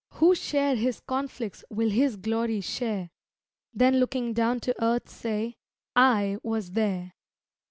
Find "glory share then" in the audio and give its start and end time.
2.15-3.99